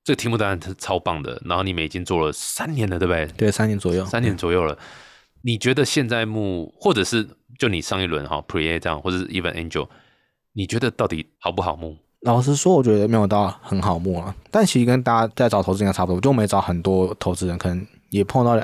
[0.05, 3.27] 这个题目当然是超棒的，然后你们已经做了三年了，对不对？
[3.37, 4.05] 对，三年左右。
[4.05, 4.79] 三年左右了。
[5.43, 7.27] 你觉得现在目，或者是
[7.59, 9.89] 就你上一轮哈 Pre A 这样，或者是 Even Angel，
[10.53, 11.97] 你觉得到底好不好募？
[12.23, 18.63] 老实说，我觉得没有到很好摸啊，但其实跟大家在找投资人差不多，就我们也找很多投资人，可能也碰到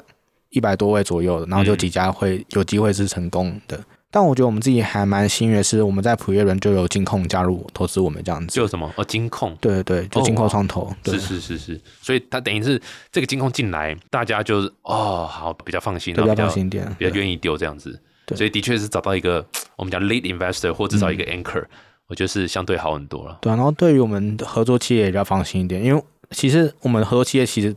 [0.50, 3.78] 一百多位左右的，然后就几家会有机会是成功的。
[4.08, 8.54] 但我觉得我们自己还蛮幸运的是，我们在普约轮就有金控加入投资我们这样子。
[8.54, 8.90] 就什么？
[8.96, 10.90] 哦，金控，对对对，就金控创投。
[11.02, 11.18] 对。
[11.18, 12.80] 是是是是，所以他等于是
[13.12, 16.86] 这个金控进来，大家就是哦，好比较放心，比较较放心一点。
[16.98, 17.98] 比较愿意丢这样子，
[18.34, 19.44] 所以的确是找到一个
[19.76, 21.64] 我们讲 lead investor 或至少一个 anchor，、
[22.08, 23.38] 我觉得是相对好很多了。
[23.40, 27.74] 对，然后对于我们的合作企业也比较放心一点，因为其实我们合作企业其实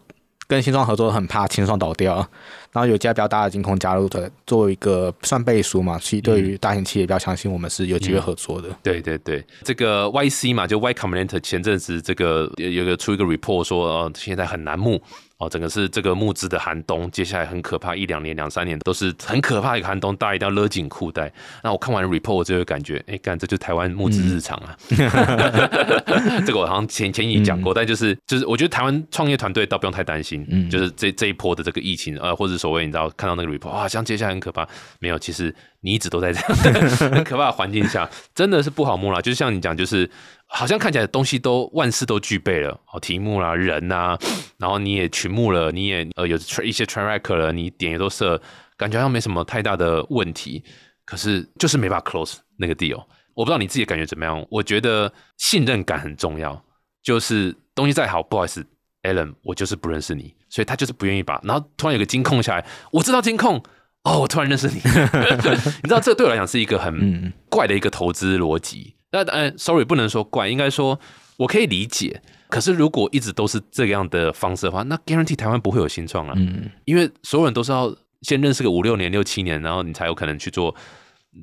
[0.48, 2.28] 跟新创合作很怕新创倒掉，
[2.72, 8.70] 然后有一家比较大的金控加入的，作为一个算背书嘛，其实对于大型企业比较相信我们是有机会合作的。
[8.84, 15.02] 对对对，这个 YC 嘛，就 Y Combinator 前阵子这个有有个出一个 report 说，呃，现在很难募
[15.38, 21.32] 哦，整个是这个募资的寒冬，接下来很可怕，一两年、两三年都是很可怕的一个寒冬，大家一定要勒紧裤带。
[21.64, 24.78] 那我看完 report，我就有感觉，哎，干，这就是台湾募资日常啊。
[26.46, 34.68] 这个我好像前前已讲过，但就是就是，我觉得台湾创业团队倒不用太担心，嗯就是这这一波的这个疫情，呃，或者所谓你知道看到那个 report，哇，像接下来很可怕，
[35.00, 39.22] 没有，其实你一直都在这样很可怕的环境下，真的是不好摸啦。
[39.22, 40.08] 就像你讲，就是
[40.46, 44.18] 好像看起来东西都万事都具备了，哦，题目啦、人呐、
[44.58, 48.40] 然后你也群目了，你也呃有 tra- 一些 track 了，你点也都设，
[48.78, 50.64] 感觉好像没什么太大的问题，
[51.06, 53.04] 可是就是没办法 close 那个 deal。
[53.36, 56.62] 我不知道你自己感觉怎么样，我觉得信任感很重要，
[57.02, 58.66] 就是东西再好，不好意思
[59.04, 63.62] ，Alan，我就是不认识你，所以他就是不愿意把，然后突然有个金控下来，我知道金控。
[64.04, 64.76] 哦，我突然认识你，
[65.84, 68.96] 你知道这对我来讲是一个很嗯怪的一个投资逻辑。
[69.12, 70.98] 那呃，sorry，不能说怪，应该说
[71.36, 72.22] 我可以理解。
[72.48, 80.74] 可是如果一直都是这样的方式的话，那 guarantee 台湾不会有新创啊，嗯，因为所有人都是要先认识个五六年、六七年，然后你才有可能去做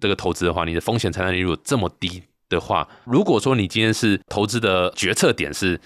[0.01, 5.79] 这个投资的话，你的风险承担力如果这么低的话，如果说你今天是投资的决策点是，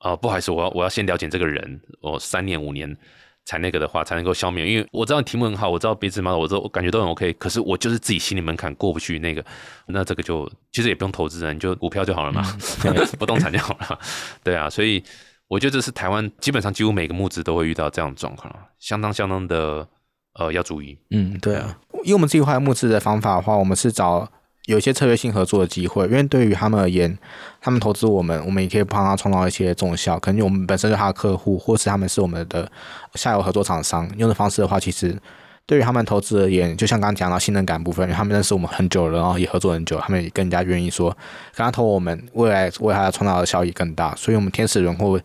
[0.00, 2.96] 呃，不好意思，我要我要先了解这个人，我三年五年
[3.44, 4.64] 才那个的话才能够消灭。
[4.64, 9.44] 因为我知道题目很好，我知道彼此嘛，我都我感觉都很 OK，可是我就是自己心理门槛过不去那个，
[9.86, 12.42] 那这个就其实也不用投资人，你就股票就好了嘛，
[13.18, 13.98] 不动产就好了，
[14.44, 15.02] 对啊，所以
[15.48, 19.88] 我觉得这是台湾基本上几乎每个募资都会遇到这样的状况，相当相当的
[20.34, 20.96] 呃要注意。
[21.10, 24.30] 嗯，对啊，因为我们自己画募资的方法的话，我们是找。
[24.68, 27.16] 有一些策略性合作的机会，因为对于他们而言，
[27.58, 30.18] 他们投资我们，我们也可以帮他创造一些重效。
[30.18, 32.70] 可能我们本身是他的客户，或是他们是我们的
[33.14, 34.06] 下游合作厂商。
[34.18, 35.18] 用的方式的话，其实
[35.64, 41.08] 对于他们投资而言，就像刚刚讲到信任感部分，他们认识我们很久了，然后也合作很久，他们也更加愿意说，
[41.56, 44.14] 跟他投我们，未来为他创造的效益更大。
[44.16, 45.18] 所以，我们天使轮或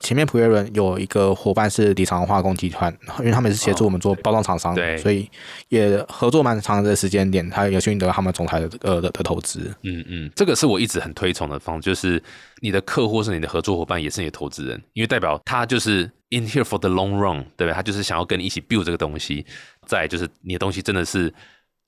[0.00, 5.28] 前面普约伦有一个伙伴是底长化工集团，因为他们是协助我们做包装厂商，对，所以
[5.68, 9.74] 也合作蛮长的时间点，他有幸运得到他们总裁的呃的的投资。
[9.82, 12.22] 嗯嗯，这个是我一直很推崇的方，就是
[12.60, 17.72] 你的客户是你的合作伙伴，也是你的投资人，因为代表他就是 in here for the long run，对不对？
[17.72, 19.44] 他就是想要跟你一起 build 这个东西，
[19.86, 21.32] 再就是你的东西真的是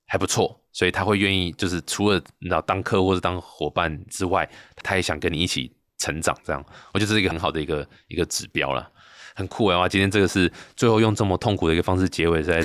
[0.07, 4.49] 还不错，所以他会愿意就是除了你知道当客户或者当伙伴之外，
[4.83, 5.71] 他也想跟你一起。
[5.99, 8.89] 成长这样，我觉得这是一个很好的一个一个指标了，
[9.35, 9.77] 很酷哎！
[9.77, 12.59] 哇，今天这个是最后用这么痛苦的一个方式结尾，在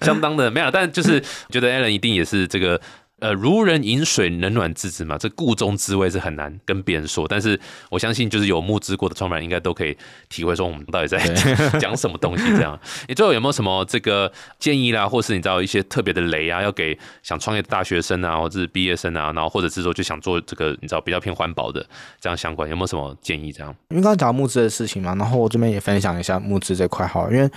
[0.00, 2.80] 相当的没有，但就是觉得 Alan 一定也是这个。
[3.18, 7.26] 呃，如人饮水，冷暖自知嘛，这故中滋味是很难跟别人说。
[7.26, 7.58] 但是
[7.88, 9.96] 我相信，就是有募资过的创办人，应该都可以
[10.28, 11.18] 体会说我们到底在
[11.80, 12.44] 讲什么东西。
[12.48, 21.82] 这样， 你最后有没有什么这个建议啦，或是你知道一些特别的雷啊，要给想创业的大学生啊，或者是毕业生啊，然后或者是说就想做这个你知道比较偏环保的
[22.20, 23.50] 这样相关，有没有什么建议？
[23.50, 27.48] 这样，因为刚刚讲募资的事情嘛，然后我这边也分享一下募资这块哈，因为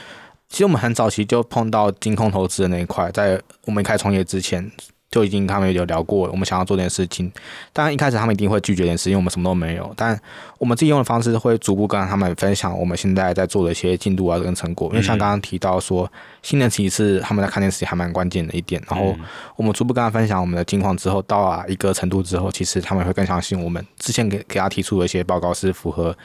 [0.47, 4.72] 其实我们很早期就碰到金控投资的那一块，在我们开创业之前。
[5.12, 7.32] 就已经他们有聊过，我们想要做这件事情。
[7.74, 9.91] 当然一开始他们一定会拒绝这件事，因为我们什么都没有。
[9.97, 10.20] 但
[10.60, 14.88] 我们自己用的方式会逐步跟他们分享我们现在在做的一些进度啊跟成果。
[14.89, 16.12] 因为像刚刚提到说，
[16.43, 18.80] 新的其实他们在看电视还蛮关键的一点。
[18.88, 19.16] 然后
[19.55, 26.16] 我们逐步跟他分享我们的近况之后，到啊一个程度之后，其实他们会更相信我们之前给给他提出的一些报告是符合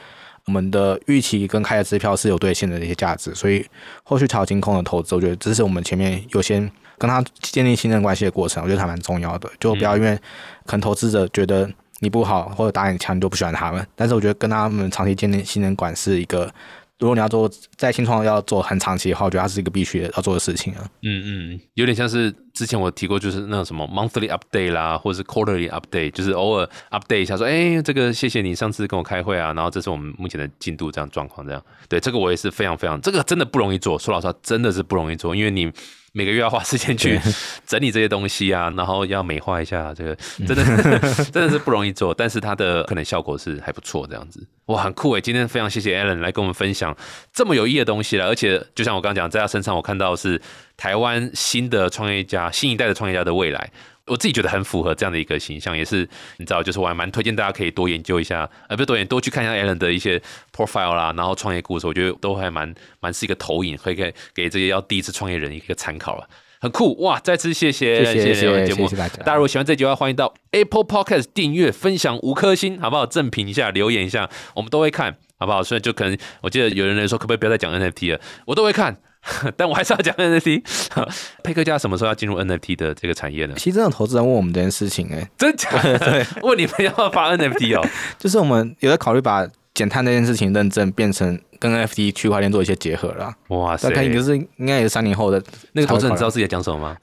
[0.45, 3.35] 我们的预期跟开的支票是有兑现的一些价值。
[3.35, 3.65] 所以
[4.03, 6.71] 后续调金控的投资，我觉得这是我们前面优先。
[6.99, 9.51] 跟他建立信任关系的过程，我觉得还蛮重要的。
[9.59, 10.17] 就不要因为
[10.65, 11.69] 可能投资者觉得
[12.01, 13.87] 你不好或者打你枪，就不喜欢他们。
[13.95, 16.53] 但是我觉得跟他们长期建立信任感是一个，
[16.99, 20.81] 如果你要做在新创要做很长期的话，我觉得它是一个必须要做的事情啊。
[21.03, 21.23] 嗯
[21.55, 31.63] 嗯，有点像是之前我提过，就是那种什么 monthly update 啦，或者是 quarterly update，就是偶尔 update 一下，说哎，这个谢谢你上次跟我开会啊，然后这是我们目前的进度这样状况这样。
[31.89, 33.99] 对，这个我也是非常非常，这个真的不容易做。
[33.99, 35.73] 说老实话，真的是不容易做，因为你。
[36.17, 37.21] 每个月要花时间去
[37.67, 40.99] 整理这些东西啊，然后要美化一下，这个真的
[41.33, 45.21] 真的是不容易做，但是它的可能效果是还不错，这样子哇，很酷诶！
[45.21, 46.97] 今天非常谢谢 Alan 来跟我们分享
[47.33, 50.41] 这么有意义的东西了，而且就像我刚刚讲，在他身上我看到是
[50.77, 53.71] 台湾新的创业家、新一代的创业家的未来。
[54.07, 60.21] 我自己觉得很符合这样的一个形象，也是你知道，就是我还蛮推荐大家可以多研究一下，呃，不是多研多去看一下 Alan 的一些
[60.55, 66.29] profile 啦，然后创业故事，我觉得都还蛮蛮是一个投影，可以给给这些要第一次创业人一个参考了，
[66.65, 67.21] 很酷哇！
[67.21, 68.89] 再次谢谢谢谢节目，
[69.19, 73.05] 大家如果喜欢这集的话，欢迎到 Apple Podcast 订阅、分享五颗星，好不好？
[73.05, 75.63] 正评一下，留言一下，我们都会看，好不好？
[75.63, 78.21] 所以就可能我记得有人来说，可不可以不要再讲 NFT 了？
[78.47, 78.97] 我都会看。
[79.57, 80.63] 但我还是要讲 NFT。
[81.45, 83.55] 佩克家什么时候要进入 NFT 的这个产业呢？
[83.57, 85.69] 其实，有投资人问我们这件事情，哎，真假？
[85.83, 87.87] 对， 问你们要不要发 NFT 哦？
[88.19, 93.33] 就是我们有在考虑把减碳这件事情认证变成跟 NFT 区块链做一些结合了。
[93.49, 93.91] 哇塞！
[93.95, 96.97] 但可是应该也是三年后的那个投资人知道自己在讲什么吗？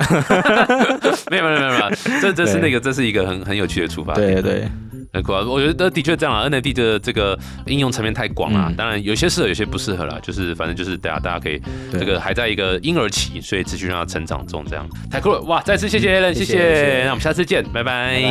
[1.30, 1.90] 没有没有没有没有，
[2.22, 4.34] 这这是那个这是一个很很有趣的出发点。
[4.36, 4.68] 对对。
[5.14, 5.44] 很酷啊！
[5.46, 10.18] 我觉得的确这样啊，NFT 的这个应用层面太广了，当然有些适合，有些不适合啦。
[10.24, 11.62] 就是反正就是大家大家可以
[11.92, 15.62] 这个还在一个婴儿期，所以持续让它成长中，这样太酷了哇！
[15.64, 18.24] 再次谢谢 Allen，谢谢，那我们下次见，拜拜。